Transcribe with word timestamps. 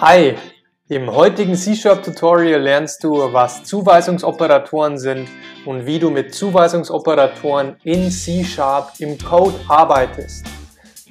Hi, 0.00 0.36
im 0.88 1.12
heutigen 1.12 1.56
C-Sharp 1.56 2.04
Tutorial 2.04 2.60
lernst 2.60 3.02
du, 3.02 3.32
was 3.32 3.64
Zuweisungsoperatoren 3.64 4.96
sind 4.96 5.28
und 5.66 5.86
wie 5.86 5.98
du 5.98 6.08
mit 6.10 6.32
Zuweisungsoperatoren 6.32 7.74
in 7.82 8.08
C-Sharp 8.08 8.92
im 9.00 9.18
Code 9.18 9.56
arbeitest. 9.66 10.46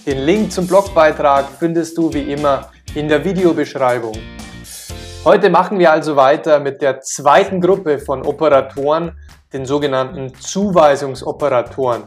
Den 0.06 0.20
Link 0.20 0.54
zum 0.54 0.68
Blogbeitrag 0.68 1.50
findest 1.60 1.98
du 1.98 2.14
wie 2.14 2.32
immer 2.32 2.72
in 2.96 3.10
der 3.10 3.26
Videobeschreibung. 3.26 4.18
Heute 5.26 5.50
machen 5.50 5.80
wir 5.80 5.92
also 5.92 6.16
weiter 6.16 6.62
mit 6.62 6.82
der 6.82 7.02
zweiten 7.02 7.60
Gruppe 7.60 8.00
von 8.00 8.26
Operatoren, 8.26 9.18
den 9.52 9.66
sogenannten 9.66 10.34
Zuweisungsoperatoren. 10.34 12.04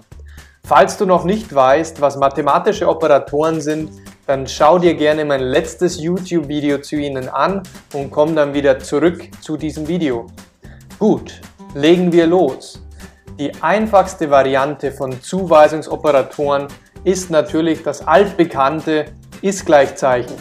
Falls 0.65 0.97
du 0.97 1.05
noch 1.05 1.25
nicht 1.25 1.55
weißt, 1.55 2.01
was 2.01 2.17
mathematische 2.17 2.89
Operatoren 2.89 3.61
sind, 3.61 3.91
dann 4.31 4.47
schau 4.47 4.79
dir 4.79 4.95
gerne 4.95 5.25
mein 5.25 5.41
letztes 5.41 6.01
YouTube-Video 6.01 6.79
zu 6.79 6.95
ihnen 6.95 7.29
an 7.29 7.65
und 7.93 8.12
komm 8.12 8.37
dann 8.37 8.55
wieder 8.55 8.79
zurück 8.79 9.29
zu 9.41 9.57
diesem 9.57 9.88
Video. 9.88 10.29
Gut, 11.01 11.41
legen 11.75 12.12
wir 12.12 12.29
los. 12.29 12.80
Die 13.41 13.51
einfachste 13.61 14.30
Variante 14.30 14.93
von 14.93 15.21
Zuweisungsoperatoren 15.21 16.69
ist 17.02 17.30
natürlich 17.30 17.83
das 17.83 18.07
altbekannte 18.07 19.07
Ist-Gleichzeichen. 19.43 20.37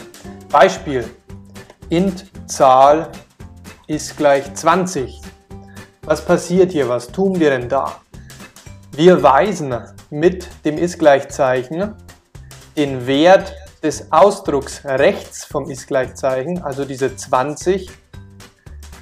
Beispiel, 0.50 1.04
int 1.88 2.26
Zahl 2.46 3.10
ist 3.88 4.16
gleich 4.16 4.54
20. 4.54 5.20
Was 6.02 6.24
passiert 6.24 6.70
hier? 6.70 6.88
Was 6.88 7.08
tun 7.08 7.40
wir 7.40 7.50
denn 7.50 7.68
da? 7.68 7.96
Wir 8.92 9.20
weisen 9.20 9.74
mit 10.10 10.46
dem 10.64 10.78
Ist-Gleichzeichen 10.78 11.96
den 12.76 13.08
Wert 13.08 13.52
des 13.82 14.12
Ausdrucks 14.12 14.84
rechts 14.84 15.44
vom 15.44 15.70
Ist-Gleichzeichen, 15.70 16.62
also 16.62 16.84
diese 16.84 17.16
20, 17.16 17.90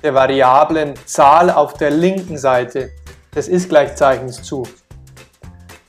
der 0.02 0.14
variablen 0.14 0.94
Zahl 1.04 1.50
auf 1.50 1.74
der 1.74 1.90
linken 1.90 2.38
Seite 2.38 2.90
des 3.34 3.48
Ist-Gleichzeichens 3.48 4.42
zu. 4.42 4.62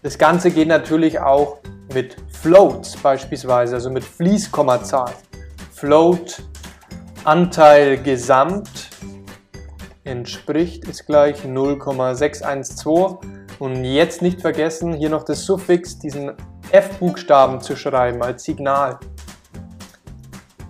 Das 0.01 0.17
Ganze 0.17 0.49
geht 0.51 0.67
natürlich 0.67 1.19
auch 1.19 1.57
mit 1.93 2.15
Floats 2.31 2.95
beispielsweise, 2.97 3.75
also 3.75 3.89
mit 3.89 4.03
Fließkommazahl. 4.03 5.13
Float 5.73 6.41
Anteil 7.25 7.97
Gesamt 8.01 8.89
entspricht 10.03 10.87
ist 10.87 11.05
gleich 11.05 11.43
0,612 11.43 13.17
und 13.59 13.83
jetzt 13.83 14.21
nicht 14.21 14.41
vergessen 14.41 14.93
hier 14.93 15.09
noch 15.09 15.23
das 15.23 15.45
Suffix, 15.45 15.99
diesen 15.99 16.31
F-Buchstaben 16.71 17.61
zu 17.61 17.75
schreiben 17.75 18.21
als 18.21 18.43
Signal. 18.43 18.99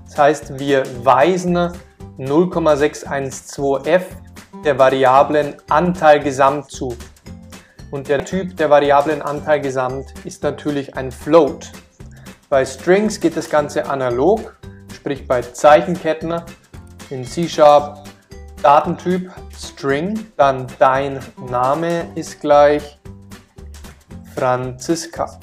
Das 0.06 0.18
heißt, 0.18 0.60
wir 0.60 0.84
weisen 1.06 1.72
0,612f 2.18 4.02
der 4.66 4.78
Variablen 4.78 5.56
Anteil 5.70 6.20
Gesamt 6.20 6.72
zu. 6.72 6.96
Und 7.92 8.08
der 8.08 8.26
Typ 8.26 8.58
der 8.58 8.70
Variablen 8.70 9.22
Anteil 9.22 9.62
Gesamt 9.62 10.14
ist 10.26 10.44
natürlich 10.44 10.96
ein 10.96 11.12
Float. 11.12 11.72
Bei 12.50 12.66
Strings 12.66 13.20
geht 13.20 13.38
das 13.38 13.50
Ganze 13.50 13.90
analog, 13.90 14.58
sprich 14.94 15.28
bei 15.28 15.42
Zeichenketten 15.42 16.42
in 17.10 17.24
C-Sharp 17.24 18.04
Datentyp 18.62 19.32
String, 19.58 20.32
dann 20.36 20.68
dein 20.80 21.20
Name 21.50 22.12
ist 22.16 22.42
gleich 22.42 23.00
Franziska 24.36 25.40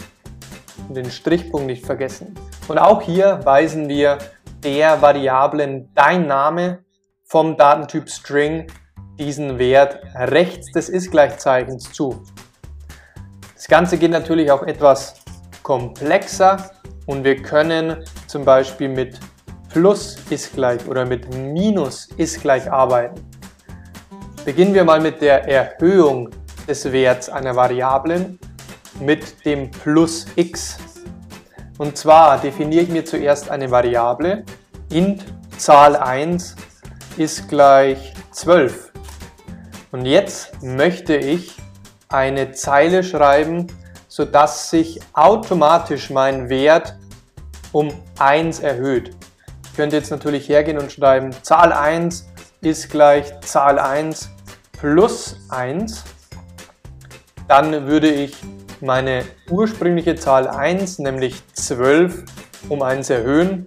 den 0.95 1.11
Strichpunkt 1.11 1.67
nicht 1.67 1.85
vergessen. 1.85 2.35
Und 2.69 2.79
auch 2.79 3.03
hier 3.03 3.41
weisen 3.45 3.89
wir 3.89 4.19
der 4.63 5.01
Variablen 5.03 5.91
dein 5.95 6.27
Name 6.27 6.85
vom 7.25 7.57
Datentyp 7.57 8.09
String 8.09 8.67
diesen 9.19 9.59
Wert 9.59 10.01
rechts 10.15 10.71
des 10.73 10.89
Ist-Gleichzeichens 10.89 11.93
zu. 11.93 12.23
Das 13.55 13.69
Ganze 13.69 13.97
geht 13.97 14.11
natürlich 14.11 14.51
auch 14.51 14.63
etwas 14.63 15.15
komplexer 15.63 16.71
und 17.07 17.25
wir 17.25 17.43
können 17.43 18.05
zum 18.27 18.45
Beispiel 18.45 18.89
mit 18.89 19.19
Plus 19.71 20.17
ist 20.31 20.55
gleich 20.55 20.87
oder 20.87 21.05
mit 21.05 21.35
Minus 21.35 22.07
ist 22.17 22.41
gleich 22.41 22.71
arbeiten. 22.71 23.21
Beginnen 24.45 24.75
wir 24.75 24.85
mal 24.85 25.01
mit 25.01 25.21
der 25.21 25.49
Erhöhung 25.49 26.31
des 26.69 26.91
Werts 26.93 27.29
einer 27.29 27.57
Variablen 27.57 28.39
mit 29.01 29.45
dem 29.45 29.71
plus 29.71 30.27
x. 30.37 30.79
Und 31.79 31.97
zwar 31.97 32.39
definiere 32.39 32.85
ich 32.85 32.89
mir 32.89 33.05
zuerst 33.05 33.51
eine 33.51 33.71
Variable, 33.71 34.45
int 34.91 35.25
Zahl 35.59 35.97
1 35.97 36.57
ist 37.17 37.49
gleich 37.49 38.15
12. 38.31 38.93
Und 39.93 40.05
jetzt 40.05 40.63
möchte 40.63 41.17
ich 41.17 41.57
eine 42.09 42.53
Zeile 42.53 43.03
schreiben, 43.03 43.67
sodass 44.09 44.71
sich 44.71 45.01
automatisch 45.13 46.11
mein 46.11 46.49
Wert 46.49 46.97
um 47.73 47.93
1 48.19 48.61
erhöht. 48.61 49.15
Ich 49.65 49.77
könnte 49.77 49.97
jetzt 49.97 50.11
natürlich 50.11 50.49
hergehen 50.49 50.79
und 50.79 50.93
schreiben, 50.93 51.33
Zahl 51.43 51.73
1 51.73 52.29
ist 52.63 52.91
gleich 52.91 53.41
Zahl 53.41 53.79
1 53.79 54.31
plus 54.79 55.37
1. 55.51 56.05
Dann 57.49 57.87
würde 57.87 58.11
ich 58.11 58.37
meine 58.81 59.25
ursprüngliche 59.51 60.17
Zahl 60.17 60.49
1, 60.49 60.99
nämlich 60.99 61.43
12, 61.53 62.25
um 62.69 62.83
1 62.83 63.11
erhöhen 63.11 63.67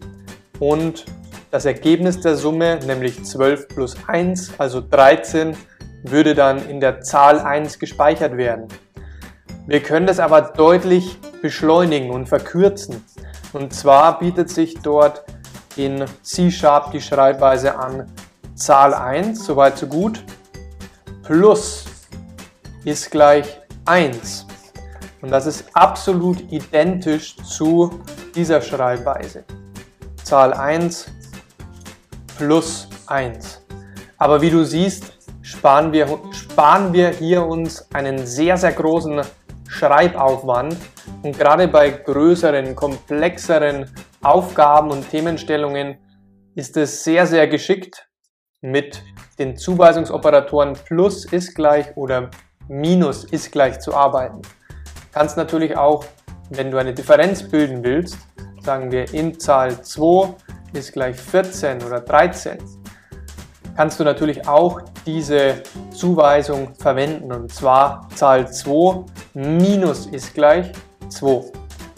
und 0.59 1.05
das 1.51 1.65
Ergebnis 1.65 2.19
der 2.21 2.35
Summe, 2.35 2.79
nämlich 2.85 3.23
12 3.23 3.69
plus 3.69 3.95
1, 4.07 4.53
also 4.59 4.81
13, 4.81 5.55
würde 6.03 6.35
dann 6.35 6.69
in 6.69 6.79
der 6.79 7.01
Zahl 7.01 7.39
1 7.39 7.79
gespeichert 7.79 8.37
werden. 8.37 8.67
Wir 9.65 9.81
können 9.81 10.07
das 10.07 10.19
aber 10.19 10.41
deutlich 10.41 11.17
beschleunigen 11.41 12.11
und 12.11 12.27
verkürzen. 12.27 13.03
Und 13.53 13.73
zwar 13.73 14.19
bietet 14.19 14.49
sich 14.49 14.75
dort 14.81 15.23
in 15.75 16.05
C-Sharp 16.23 16.91
die 16.91 17.01
Schreibweise 17.01 17.77
an 17.77 18.11
Zahl 18.55 18.93
1, 18.93 19.45
soweit 19.45 19.77
so 19.77 19.87
gut, 19.87 20.23
plus 21.23 21.85
ist 22.83 23.11
gleich 23.11 23.59
1. 23.85 24.48
Und 25.21 25.31
das 25.31 25.45
ist 25.45 25.65
absolut 25.73 26.51
identisch 26.51 27.35
zu 27.37 28.01
dieser 28.35 28.61
Schreibweise. 28.61 29.43
Zahl 30.23 30.53
1 30.53 31.07
plus 32.37 32.87
1. 33.07 33.65
Aber 34.17 34.41
wie 34.41 34.49
du 34.49 34.63
siehst, 34.63 35.13
sparen 35.41 35.91
wir, 35.91 36.07
sparen 36.31 36.93
wir 36.93 37.09
hier 37.09 37.45
uns 37.45 37.91
einen 37.93 38.25
sehr, 38.25 38.57
sehr 38.57 38.71
großen 38.71 39.21
Schreibaufwand. 39.67 40.77
Und 41.21 41.37
gerade 41.37 41.67
bei 41.67 41.89
größeren, 41.89 42.75
komplexeren 42.75 43.89
Aufgaben 44.21 44.91
und 44.91 45.09
Themenstellungen 45.09 45.97
ist 46.55 46.77
es 46.77 47.03
sehr, 47.03 47.25
sehr 47.25 47.47
geschickt, 47.47 48.09
mit 48.61 49.01
den 49.37 49.55
Zuweisungsoperatoren 49.55 50.73
plus 50.85 51.25
ist 51.25 51.55
gleich 51.55 51.95
oder 51.95 52.29
minus 52.67 53.23
ist 53.23 53.51
gleich 53.51 53.79
zu 53.79 53.95
arbeiten. 53.95 54.41
Kannst 55.11 55.37
natürlich 55.37 55.75
auch, 55.75 56.05
wenn 56.49 56.71
du 56.71 56.77
eine 56.77 56.93
Differenz 56.93 57.43
bilden 57.43 57.83
willst, 57.83 58.17
sagen 58.63 58.91
wir 58.91 59.13
in 59.13 59.39
Zahl 59.39 59.81
2 59.81 60.33
ist 60.73 60.93
gleich 60.93 61.15
14 61.15 61.81
oder 61.83 61.99
13, 61.99 62.57
kannst 63.75 63.99
du 63.99 64.03
natürlich 64.03 64.47
auch 64.47 64.81
diese 65.05 65.63
Zuweisung 65.91 66.75
verwenden 66.75 67.31
und 67.31 67.51
zwar 67.51 68.07
Zahl 68.13 68.51
2 68.51 69.05
minus 69.33 70.05
ist 70.05 70.33
gleich 70.33 70.71
2. 71.09 71.27
Und 71.27 71.51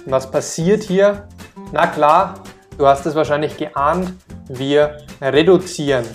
was 0.05 0.29
passiert 0.29 0.83
hier? 0.83 1.27
Na 1.71 1.87
klar, 1.87 2.35
du 2.77 2.87
hast 2.87 3.05
es 3.05 3.15
wahrscheinlich 3.15 3.57
geahnt, 3.57 4.13
wir 4.47 4.97
reduzieren 5.21 6.05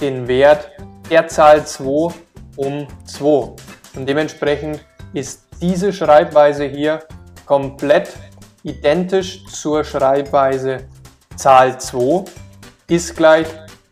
den 0.00 0.28
Wert 0.28 0.70
der 1.10 1.28
Zahl 1.28 1.66
2 1.66 2.14
um 2.56 2.86
2 3.04 3.26
und 3.96 4.06
dementsprechend 4.06 4.84
ist 5.14 5.44
diese 5.60 5.92
Schreibweise 5.92 6.64
hier 6.64 7.00
komplett 7.46 8.12
identisch 8.64 9.44
zur 9.46 9.84
Schreibweise 9.84 10.88
Zahl 11.36 11.80
2 11.80 12.24
ist 12.88 13.16
gleich 13.16 13.46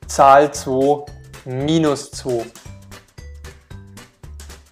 Zahl 0.06 0.52
2 0.52 1.04
minus 1.44 2.10
2. 2.10 2.44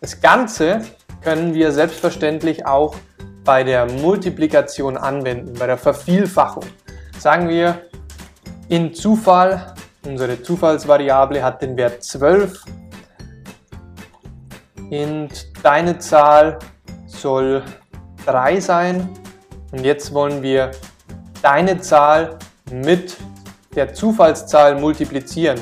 Das 0.01 0.21
Ganze 0.21 0.83
können 1.23 1.55
wir 1.55 1.73
selbstverständlich 1.73 2.67
auch 2.67 2.95
bei 3.45 3.65
der 3.65 3.87
Multiplikation 3.87 4.97
anwenden, 4.97 5.55
bei 5.55 5.67
der 5.67 5.79
Vervielfachung. 5.79 6.65
Sagen 7.19 7.49
wir, 7.49 7.83
in 8.69 8.95
Zufall, 8.95 9.75
unsere 10.07 10.43
Zufallsvariable 10.43 11.43
hat 11.43 11.63
den 11.63 11.77
Wert 11.77 12.03
12 12.03 12.65
und 14.91 15.65
deine 15.65 15.99
Zahl 15.99 16.59
soll 17.07 17.63
3 18.27 18.61
sein. 18.61 19.09
Und 19.73 19.85
jetzt 19.85 20.13
wollen 20.13 20.43
wir 20.43 20.73
deine 21.43 21.81
Zahl 21.81 22.39
mit 22.71 23.17
der 23.75 23.95
Zufallszahl 23.95 24.79
multiplizieren. 24.79 25.61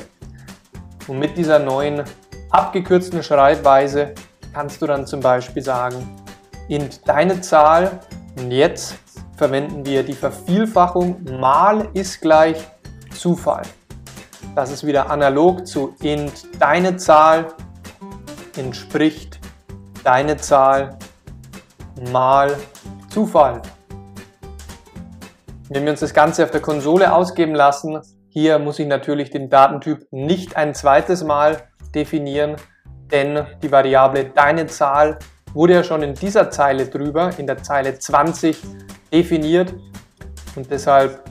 Und 1.07 1.19
mit 1.19 1.37
dieser 1.37 1.59
neuen 1.59 2.03
abgekürzten 2.49 3.21
Schreibweise 3.21 4.13
kannst 4.53 4.81
du 4.81 4.87
dann 4.87 5.05
zum 5.05 5.19
Beispiel 5.19 5.61
sagen, 5.61 5.97
int 6.67 7.07
deine 7.07 7.41
Zahl 7.41 7.99
und 8.37 8.51
jetzt 8.51 8.95
verwenden 9.37 9.85
wir 9.85 10.03
die 10.03 10.13
Vervielfachung 10.13 11.23
mal 11.39 11.87
ist 11.93 12.21
gleich 12.21 12.57
Zufall. 13.15 13.63
Das 14.55 14.71
ist 14.71 14.85
wieder 14.85 15.09
analog 15.09 15.67
zu 15.67 15.95
int 16.01 16.47
deine 16.59 16.97
Zahl 16.97 17.47
entspricht 18.59 19.39
deine 20.03 20.37
Zahl 20.37 20.97
mal 22.11 22.55
Zufall. 23.09 23.61
Wenn 25.69 25.83
wir 25.83 25.91
uns 25.91 26.01
das 26.01 26.13
Ganze 26.13 26.43
auf 26.43 26.51
der 26.51 26.61
Konsole 26.61 27.13
ausgeben 27.13 27.55
lassen, 27.55 27.99
hier 28.29 28.59
muss 28.59 28.79
ich 28.79 28.87
natürlich 28.87 29.29
den 29.29 29.49
Datentyp 29.49 30.07
nicht 30.11 30.55
ein 30.55 30.75
zweites 30.75 31.23
Mal 31.23 31.69
definieren, 31.95 32.55
denn 33.11 33.45
die 33.63 33.71
Variable 33.71 34.25
deine 34.25 34.67
Zahl 34.67 35.17
wurde 35.53 35.73
ja 35.73 35.83
schon 35.83 36.03
in 36.03 36.13
dieser 36.13 36.51
Zeile 36.51 36.85
drüber, 36.85 37.31
in 37.37 37.47
der 37.47 37.63
Zeile 37.63 37.97
20 37.97 38.61
definiert 39.11 39.73
und 40.55 40.69
deshalb 40.69 41.23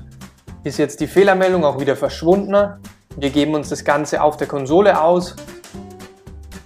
ist 0.65 0.79
jetzt 0.79 1.01
die 1.01 1.07
Fehlermeldung 1.07 1.65
auch 1.65 1.81
wieder 1.81 1.95
verschwunden. 1.97 2.81
Wir 3.17 3.31
geben 3.31 3.55
uns 3.55 3.69
das 3.69 3.85
Ganze 3.85 4.23
auf 4.23 4.37
der 4.37 4.47
Konsole 4.47 5.01
aus. 5.01 5.37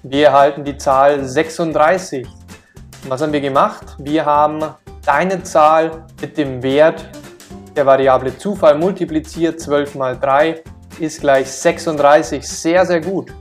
Wir 0.04 0.26
erhalten 0.26 0.64
die 0.64 0.76
Zahl 0.76 1.24
36. 1.24 2.26
Und 2.26 3.10
was 3.10 3.22
haben 3.22 3.32
wir 3.32 3.40
gemacht? 3.40 3.94
Wir 3.98 4.26
haben 4.26 4.60
deine 5.06 5.44
Zahl 5.44 6.06
mit 6.20 6.36
dem 6.36 6.60
Wert 6.60 7.08
der 7.76 7.86
Variable 7.86 8.36
Zufall 8.36 8.76
multipliziert. 8.76 9.60
12 9.60 9.94
mal 9.94 10.18
3 10.18 10.60
ist 10.98 11.20
gleich 11.20 11.48
36. 11.48 12.44
Sehr, 12.44 12.84
sehr 12.84 13.00
gut. 13.00 13.32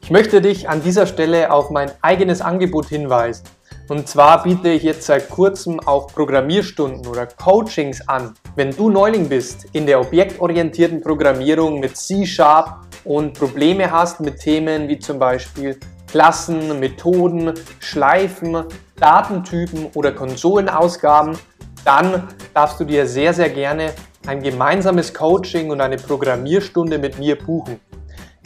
Ich 0.00 0.12
möchte 0.12 0.40
dich 0.40 0.68
an 0.68 0.84
dieser 0.84 1.04
Stelle 1.04 1.50
auf 1.50 1.70
mein 1.70 1.90
eigenes 2.00 2.40
Angebot 2.40 2.86
hinweisen. 2.86 3.42
Und 3.88 4.06
zwar 4.06 4.44
biete 4.44 4.68
ich 4.68 4.84
jetzt 4.84 5.06
seit 5.06 5.30
kurzem 5.30 5.80
auch 5.80 6.06
Programmierstunden 6.08 7.08
oder 7.08 7.26
Coachings 7.26 8.06
an. 8.06 8.34
Wenn 8.54 8.70
du 8.70 8.88
Neuling 8.88 9.28
bist 9.28 9.66
in 9.72 9.84
der 9.84 10.00
objektorientierten 10.00 11.00
Programmierung 11.00 11.80
mit 11.80 11.96
C-Sharp 11.96 12.87
und 13.08 13.38
Probleme 13.38 13.90
hast 13.90 14.20
mit 14.20 14.38
Themen 14.38 14.86
wie 14.86 14.98
zum 14.98 15.18
Beispiel 15.18 15.80
Klassen, 16.08 16.78
Methoden, 16.78 17.54
Schleifen, 17.80 18.64
Datentypen 18.96 19.86
oder 19.94 20.12
Konsolenausgaben, 20.12 21.38
dann 21.86 22.28
darfst 22.52 22.78
du 22.78 22.84
dir 22.84 23.06
sehr, 23.06 23.32
sehr 23.32 23.48
gerne 23.48 23.94
ein 24.26 24.42
gemeinsames 24.42 25.14
Coaching 25.14 25.70
und 25.70 25.80
eine 25.80 25.96
Programmierstunde 25.96 26.98
mit 26.98 27.18
mir 27.18 27.38
buchen. 27.38 27.80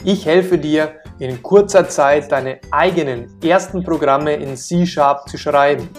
Ich 0.05 0.25
helfe 0.25 0.57
dir 0.57 0.93
in 1.19 1.43
kurzer 1.43 1.89
Zeit 1.89 2.31
deine 2.31 2.59
eigenen 2.71 3.37
ersten 3.43 3.83
Programme 3.83 4.33
in 4.33 4.55
C-Sharp 4.55 5.27
zu 5.27 5.37
schreiben. 5.37 5.89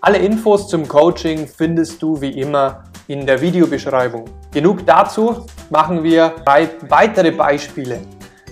Alle 0.00 0.16
Infos 0.16 0.68
zum 0.68 0.88
Coaching 0.88 1.46
findest 1.46 2.00
du 2.00 2.18
wie 2.22 2.40
immer 2.40 2.84
in 3.06 3.26
der 3.26 3.40
Videobeschreibung. 3.40 4.24
Genug 4.50 4.86
dazu, 4.86 5.46
machen 5.70 6.02
wir 6.02 6.34
drei 6.44 6.68
weitere 6.88 7.30
Beispiele. 7.30 8.00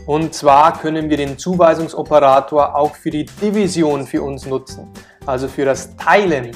Und 0.06 0.34
zwar 0.34 0.78
können 0.78 1.08
wir 1.08 1.16
den 1.16 1.38
Zuweisungsoperator 1.38 2.75
auch 2.75 2.94
für 2.96 3.10
die 3.10 3.25
Division 3.25 4.06
für 4.06 4.22
uns 4.22 4.46
nutzen, 4.46 4.90
also 5.26 5.46
für 5.46 5.64
das 5.64 5.96
Teilen. 5.96 6.50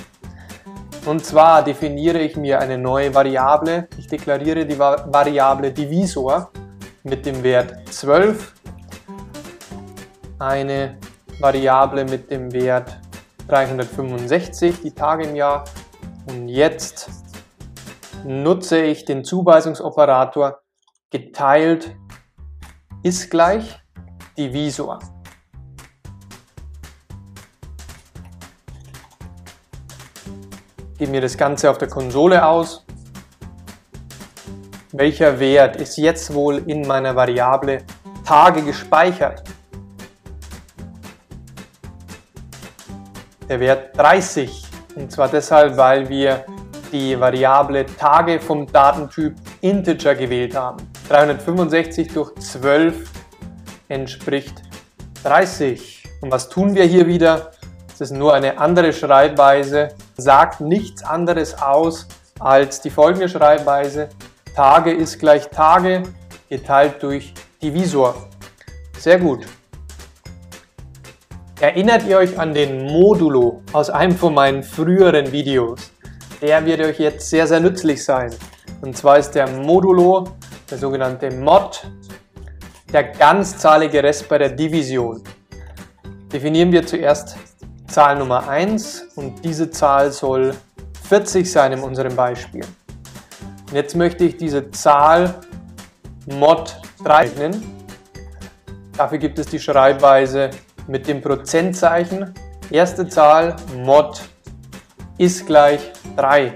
Und 1.05 1.25
zwar 1.25 1.63
definiere 1.63 2.19
ich 2.19 2.37
mir 2.37 2.59
eine 2.59 2.77
neue 2.77 3.15
Variable. 3.15 3.87
Ich 3.97 4.09
deklariere 4.09 4.67
die 4.67 4.77
Variable 4.77 5.71
Divisor 5.71 6.51
mit 7.05 7.25
dem 7.25 7.45
Wert 7.45 7.73
12, 7.91 8.53
eine 10.41 10.97
Variable 11.39 12.05
mit 12.05 12.29
dem 12.29 12.53
Wert 12.53 12.99
365, 13.47 14.83
die 14.83 14.91
Tage 14.91 15.25
im 15.29 15.37
Jahr. 15.37 15.65
Und 16.27 16.49
jetzt 16.49 17.09
nutze 18.25 18.83
ich 18.83 19.05
den 19.05 19.25
Zuweisungsoperator 19.25 20.61
geteilt 21.11 21.97
ist 23.03 23.31
gleich 23.31 23.79
Divisor. 24.37 24.99
Gebe 30.99 31.11
mir 31.11 31.21
das 31.21 31.37
Ganze 31.37 31.71
auf 31.71 31.79
der 31.79 31.89
Konsole 31.89 32.45
aus 32.45 32.87
welcher 34.99 35.39
Wert 35.39 35.77
ist 35.77 35.99
jetzt 35.99 36.33
wohl 36.33 36.63
in 36.67 36.87
meiner 36.87 37.15
Variable 37.15 37.85
Tage 38.25 38.63
gespeichert? 38.63 39.43
Der 43.47 43.61
Wert 43.61 43.95
30. 43.99 44.65
Und 44.95 45.13
zwar 45.13 45.29
deshalb, 45.29 45.77
weil 45.77 46.09
wir 46.09 46.47
die 46.93 47.19
Variable 47.19 47.87
Tage 47.87 48.41
vom 48.41 48.71
Datentyp 48.71 49.35
Integer 49.61 50.15
gewählt 50.15 50.55
haben. 50.55 50.79
365 51.09 52.13
durch 52.13 52.35
12 52.37 53.11
entspricht 53.89 54.63
30. 55.23 56.05
Und 56.21 56.31
was 56.31 56.49
tun 56.49 56.75
wir 56.75 56.85
hier 56.85 57.07
wieder? 57.07 57.51
Das 57.89 58.01
ist 58.01 58.17
nur 58.17 58.35
eine 58.35 58.59
andere 58.59 58.93
Schreibweise, 58.93 59.89
sagt 60.17 60.61
nichts 60.61 61.03
anderes 61.03 61.61
aus 61.61 62.07
als 62.39 62.81
die 62.81 62.91
folgende 62.91 63.29
Schreibweise. 63.29 64.09
Tage 64.55 64.93
ist 64.93 65.19
gleich 65.19 65.49
Tage 65.49 66.03
geteilt 66.49 67.03
durch 67.03 67.33
Divisor. 67.63 68.29
Sehr 68.99 69.19
gut. 69.19 69.47
Erinnert 71.59 72.07
ihr 72.07 72.19
euch 72.19 72.39
an 72.39 72.53
den 72.53 72.85
Modulo 72.85 73.63
aus 73.73 73.89
einem 73.89 74.15
von 74.15 74.35
meinen 74.35 74.63
früheren 74.63 75.33
Videos? 75.33 75.91
Der 76.47 76.65
wird 76.65 76.81
euch 76.81 77.01
jetzt 77.01 77.29
sehr, 77.29 77.45
sehr 77.49 77.59
nützlich 77.59 78.05
sein. 78.05 78.33
Und 78.81 78.97
zwar 78.97 79.19
ist 79.19 79.33
der 79.33 79.49
Modulo, 79.49 80.29
der 80.71 80.79
sogenannte 80.79 81.29
Mod, 81.33 81.91
der 82.93 83.03
ganzzahlige 83.03 84.01
Rest 84.01 84.29
bei 84.29 84.39
der 84.39 84.51
Division. 84.51 85.25
Definieren 86.33 86.71
wir 86.71 86.87
zuerst 86.87 87.37
Zahl 87.89 88.17
Nummer 88.17 88.49
1 88.49 89.09
und 89.17 89.45
diese 89.45 89.73
Zahl 89.73 90.13
soll 90.13 90.55
40 91.09 91.51
sein 91.51 91.73
in 91.73 91.81
unserem 91.81 92.15
Beispiel. 92.15 92.65
Jetzt 93.73 93.97
möchte 93.97 94.23
ich 94.23 94.37
diese 94.37 94.71
Zahl 94.71 95.41
mod 96.27 96.77
3 97.03 97.29
nennen. 97.39 97.87
Dafür 98.97 99.19
gibt 99.19 99.41
es 99.41 99.49
die 99.49 99.59
Schreibweise 99.59 100.51
mit 100.87 101.09
dem 101.09 101.21
Prozentzeichen. 101.21 102.35
Erste 102.71 103.09
Zahl 103.09 103.57
mod 103.85 104.23
ist 105.19 105.45
gleich 105.45 105.81
3. 106.17 106.55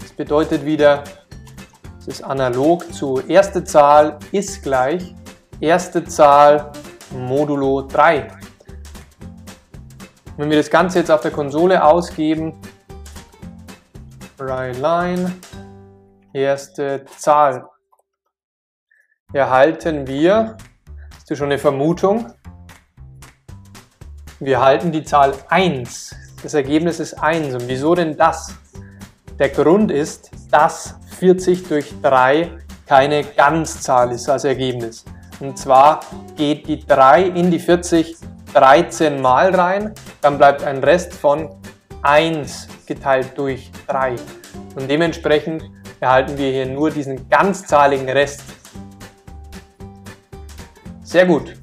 Das 0.00 0.12
bedeutet 0.12 0.64
wieder, 0.64 1.04
es 1.98 2.08
ist 2.08 2.24
analog 2.24 2.92
zu 2.92 3.20
erste 3.28 3.62
Zahl 3.62 4.18
ist 4.32 4.62
gleich 4.62 5.14
erste 5.60 6.04
Zahl 6.04 6.72
modulo 7.10 7.82
3. 7.82 8.28
Wenn 10.36 10.48
wir 10.48 10.56
das 10.56 10.70
Ganze 10.70 11.00
jetzt 11.00 11.10
auf 11.10 11.20
der 11.20 11.30
Konsole 11.30 11.84
ausgeben, 11.84 12.58
line 14.38 15.32
erste 16.32 17.04
Zahl 17.18 17.68
erhalten 19.32 20.06
wir, 20.06 20.56
hast 21.14 21.28
du 21.28 21.36
schon 21.36 21.46
eine 21.46 21.58
Vermutung? 21.58 22.32
Wir 24.38 24.54
erhalten 24.54 24.90
die 24.90 25.04
Zahl 25.04 25.34
1. 25.50 26.16
Das 26.42 26.54
Ergebnis 26.54 27.00
ist 27.00 27.14
1. 27.14 27.54
Und 27.54 27.68
wieso 27.68 27.94
denn 27.94 28.16
das? 28.16 28.54
Der 29.38 29.50
Grund 29.50 29.90
ist, 29.90 30.30
dass 30.50 30.94
40 31.18 31.68
durch 31.68 31.94
3 32.02 32.50
keine 32.86 33.24
Ganzzahl 33.24 34.12
ist 34.12 34.28
als 34.28 34.44
Ergebnis. 34.44 35.04
Und 35.38 35.58
zwar 35.58 36.00
geht 36.36 36.66
die 36.66 36.84
3 36.84 37.22
in 37.22 37.50
die 37.50 37.58
40 37.58 38.16
13 38.52 39.20
Mal 39.20 39.54
rein, 39.54 39.94
dann 40.20 40.38
bleibt 40.38 40.64
ein 40.64 40.82
Rest 40.82 41.14
von 41.14 41.50
1 42.02 42.68
geteilt 42.86 43.32
durch 43.36 43.70
3. 43.86 44.16
Und 44.74 44.90
dementsprechend 44.90 45.62
erhalten 46.00 46.36
wir 46.36 46.50
hier 46.50 46.66
nur 46.66 46.90
diesen 46.90 47.28
ganzzahligen 47.28 48.08
Rest. 48.08 48.42
Sehr 51.02 51.26
gut. 51.26 51.54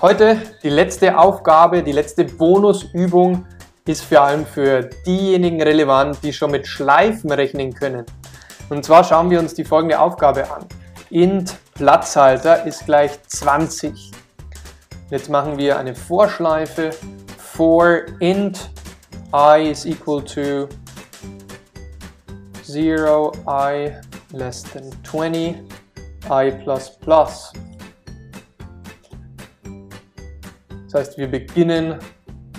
Heute 0.00 0.36
die 0.62 0.68
letzte 0.68 1.16
Aufgabe, 1.16 1.82
die 1.82 1.92
letzte 1.92 2.24
Bonusübung 2.24 3.46
ist 3.86 4.04
vor 4.04 4.20
allem 4.20 4.46
für 4.46 4.90
diejenigen 5.06 5.60
relevant, 5.60 6.18
die 6.22 6.32
schon 6.32 6.50
mit 6.50 6.66
Schleifen 6.66 7.32
rechnen 7.32 7.74
können. 7.74 8.06
Und 8.68 8.84
zwar 8.84 9.04
schauen 9.04 9.30
wir 9.30 9.40
uns 9.40 9.54
die 9.54 9.64
folgende 9.64 9.98
Aufgabe 9.98 10.50
an. 10.50 10.66
int 11.10 11.56
Platzhalter 11.74 12.64
ist 12.64 12.86
gleich 12.86 13.10
20. 13.26 14.12
Jetzt 15.10 15.28
machen 15.28 15.58
wir 15.58 15.78
eine 15.78 15.94
Vorschleife 15.94 16.90
for 17.36 18.02
int 18.20 18.70
i 19.34 19.70
is 19.70 19.84
equal 19.84 20.22
to 20.22 20.68
0 22.66 23.32
i 23.46 23.90
less 24.32 24.62
than 24.62 24.90
20, 25.02 25.56
i 26.30 26.50
plus 26.62 26.98
plus. 26.98 27.52
Das 30.84 30.94
heißt, 30.94 31.18
wir 31.18 31.28
beginnen 31.28 31.98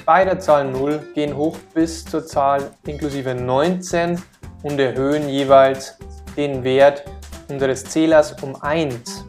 bei 0.05 0.25
der 0.25 0.39
Zahl 0.39 0.69
0, 0.71 1.11
gehen 1.13 1.35
hoch 1.35 1.57
bis 1.73 2.05
zur 2.05 2.25
Zahl 2.25 2.71
inklusive 2.85 3.35
19 3.35 4.21
und 4.63 4.79
erhöhen 4.79 5.29
jeweils 5.29 5.97
den 6.35 6.63
Wert 6.63 7.03
unseres 7.49 7.83
Zählers 7.83 8.35
um 8.41 8.55
1. 8.61 9.25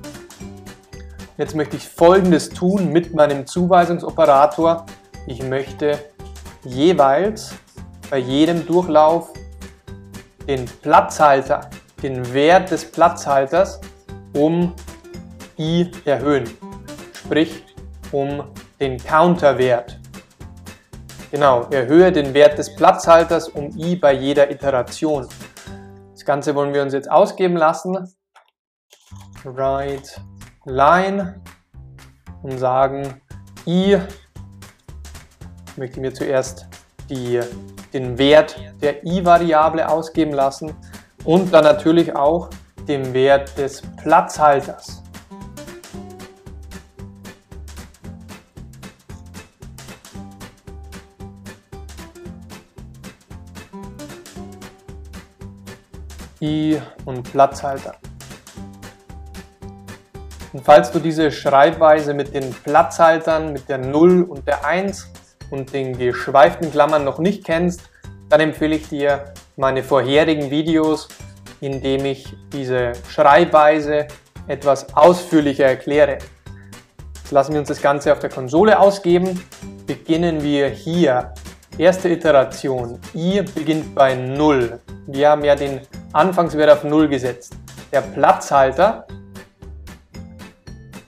Jetzt 1.36 1.54
möchte 1.54 1.76
ich 1.76 1.88
folgendes 1.88 2.48
tun 2.48 2.90
mit 2.90 3.14
meinem 3.14 3.46
Zuweisungsoperator. 3.46 4.86
Ich 5.26 5.42
möchte 5.42 5.98
jeweils 6.64 7.54
bei 8.10 8.18
jedem 8.18 8.64
Durchlauf 8.66 9.32
den 10.46 10.64
Platzhalter, 10.82 11.68
den 12.02 12.32
Wert 12.32 12.70
des 12.70 12.84
Platzhalters 12.84 13.80
um 14.34 14.72
i 15.58 15.90
erhöhen, 16.04 16.44
sprich 17.12 17.64
um 18.12 18.44
den 18.80 18.98
Counterwert. 18.98 19.98
Genau, 21.34 21.66
erhöhe 21.72 22.12
den 22.12 22.32
Wert 22.32 22.58
des 22.58 22.76
Platzhalters 22.76 23.48
um 23.48 23.76
i 23.76 23.96
bei 23.96 24.12
jeder 24.12 24.52
Iteration. 24.52 25.26
Das 26.12 26.24
Ganze 26.24 26.54
wollen 26.54 26.72
wir 26.72 26.80
uns 26.80 26.92
jetzt 26.92 27.10
ausgeben 27.10 27.56
lassen. 27.56 28.08
Write 29.42 30.20
line 30.64 31.42
und 32.44 32.56
sagen 32.58 33.20
i 33.66 33.98
möchte 35.74 35.98
mir 35.98 36.14
zuerst 36.14 36.68
die, 37.10 37.40
den 37.92 38.16
Wert 38.16 38.54
der 38.80 39.04
i-Variable 39.04 39.88
ausgeben 39.88 40.34
lassen 40.34 40.72
und 41.24 41.52
dann 41.52 41.64
natürlich 41.64 42.14
auch 42.14 42.48
den 42.86 43.12
Wert 43.12 43.58
des 43.58 43.82
Platzhalters. 43.96 45.03
I 56.44 56.80
und 57.04 57.22
Platzhalter. 57.30 57.94
Und 60.52 60.64
falls 60.64 60.92
du 60.92 60.98
diese 61.00 61.32
Schreibweise 61.32 62.14
mit 62.14 62.34
den 62.34 62.52
Platzhaltern, 62.52 63.52
mit 63.52 63.68
der 63.68 63.78
0 63.78 64.22
und 64.22 64.46
der 64.46 64.64
1 64.64 65.10
und 65.50 65.72
den 65.72 65.98
geschweiften 65.98 66.70
Klammern 66.70 67.02
noch 67.04 67.18
nicht 67.18 67.44
kennst, 67.44 67.82
dann 68.28 68.40
empfehle 68.40 68.76
ich 68.76 68.88
dir 68.88 69.32
meine 69.56 69.82
vorherigen 69.82 70.50
Videos, 70.50 71.08
in 71.60 71.82
denen 71.82 72.06
ich 72.06 72.36
diese 72.52 72.92
Schreibweise 73.08 74.06
etwas 74.46 74.94
ausführlicher 74.94 75.64
erkläre. 75.64 76.18
Jetzt 77.16 77.32
lassen 77.32 77.52
wir 77.52 77.60
uns 77.60 77.68
das 77.68 77.80
Ganze 77.80 78.12
auf 78.12 78.18
der 78.18 78.30
Konsole 78.30 78.78
ausgeben. 78.78 79.42
Beginnen 79.86 80.42
wir 80.42 80.68
hier. 80.68 81.32
Erste 81.78 82.08
Iteration. 82.10 83.00
i 83.14 83.42
beginnt 83.42 83.94
bei 83.94 84.14
0. 84.14 84.78
Wir 85.06 85.30
haben 85.30 85.42
ja 85.42 85.56
den 85.56 85.80
Anfangswert 86.14 86.70
auf 86.70 86.84
0 86.84 87.08
gesetzt. 87.08 87.56
Der 87.92 88.00
Platzhalter 88.00 89.04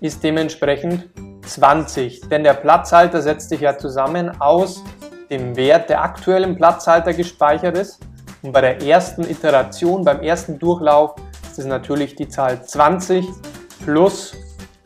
ist 0.01 0.23
dementsprechend 0.25 1.09
20, 1.47 2.29
denn 2.29 2.43
der 2.43 2.55
Platzhalter 2.55 3.23
setzt 3.23 3.51
sich 3.51 3.61
ja 3.61 3.79
zusammen 3.79 4.41
aus 4.41 4.83
dem 5.31 5.55
Wert, 5.57 5.91
der 5.91 6.03
aktuell 6.03 6.43
im 6.43 6.57
Platzhalter 6.57 7.15
gespeichert 7.15 7.79
ist. 7.79 8.01
Und 8.43 8.51
bei 8.51 8.61
der 8.61 8.83
ersten 8.83 9.23
Iteration, 9.23 10.05
beim 10.05 10.21
ersten 10.23 10.59
Durchlauf, 10.59 11.15
ist 11.45 11.61
es 11.61 11.67
natürlich 11.67 12.17
die 12.17 12.29
Zahl 12.29 12.65
20 12.65 13.25
plus 13.85 14.35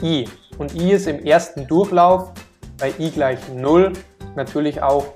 i. 0.03 0.29
Und 0.59 0.75
i 0.75 0.93
ist 0.93 1.07
im 1.07 1.25
ersten 1.25 1.67
Durchlauf 1.67 2.31
bei 2.79 2.93
i 2.99 3.11
gleich 3.11 3.39
0 3.55 3.95
natürlich 4.37 4.83
auch 4.83 5.07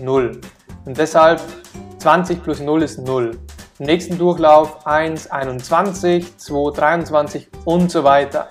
0. 0.00 0.40
Und 0.84 0.98
deshalb 0.98 1.40
20 1.98 2.42
plus 2.42 2.58
0 2.58 2.82
ist 2.82 2.98
0. 2.98 3.38
Im 3.80 3.86
nächsten 3.86 4.18
Durchlauf 4.18 4.84
1, 4.88 5.30
21, 5.30 6.36
2, 6.36 6.72
23 6.74 7.48
und 7.64 7.92
so 7.92 8.02
weiter. 8.02 8.48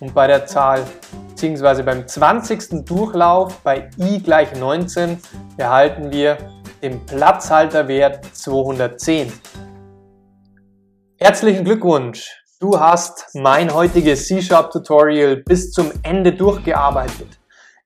Und 0.00 0.12
bei 0.14 0.26
der 0.26 0.46
Zahl 0.46 0.84
bzw. 1.28 1.82
beim 1.84 2.08
20. 2.08 2.84
Durchlauf 2.84 3.60
bei 3.60 3.88
i 3.98 4.20
gleich 4.20 4.52
19 4.58 5.20
erhalten 5.58 6.10
wir 6.10 6.38
den 6.82 7.06
Platzhalterwert 7.06 8.24
210. 8.32 9.32
Herzlichen 11.18 11.64
Glückwunsch! 11.64 12.42
Du 12.58 12.80
hast 12.80 13.26
mein 13.34 13.72
heutiges 13.72 14.26
C-Sharp-Tutorial 14.26 15.36
bis 15.36 15.70
zum 15.70 15.92
Ende 16.02 16.32
durchgearbeitet. 16.32 17.38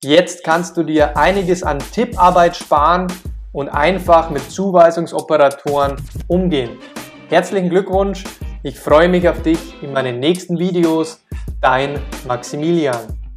Jetzt 0.03 0.43
kannst 0.43 0.79
du 0.79 0.85
dir 0.85 1.19
einiges 1.19 1.63
an 1.63 1.81
Tipparbeit 1.81 2.57
sparen 2.57 3.09
und 3.53 3.69
einfach 3.69 4.31
mit 4.31 4.51
Zuweisungsoperatoren 4.51 5.97
umgehen. 6.27 6.79
Herzlichen 7.29 7.71
Glückwunsch! 7.71 8.25
Ich 8.63 8.79
freue 8.79 9.09
mich 9.09 9.29
auf 9.29 9.43
dich 9.43 9.83
in 9.83 9.93
meinen 9.93 10.19
nächsten 10.19 10.59
Videos. 10.59 11.25
Dein 11.61 12.01
Maximilian. 12.27 13.28